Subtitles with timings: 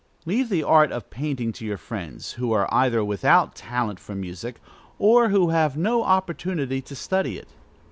[0.25, 4.55] Leave the art of painting to your friends, who are either without talent for music,
[4.97, 7.49] or who have no opportunity to study it.